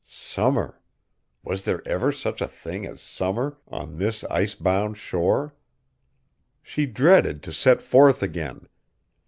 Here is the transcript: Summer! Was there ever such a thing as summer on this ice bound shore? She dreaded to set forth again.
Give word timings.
Summer! 0.07 0.81
Was 1.43 1.61
there 1.61 1.87
ever 1.87 2.11
such 2.11 2.41
a 2.41 2.47
thing 2.47 2.87
as 2.87 3.03
summer 3.03 3.59
on 3.67 3.97
this 3.99 4.23
ice 4.31 4.55
bound 4.55 4.97
shore? 4.97 5.53
She 6.63 6.87
dreaded 6.87 7.43
to 7.43 7.53
set 7.53 7.83
forth 7.83 8.23
again. 8.23 8.67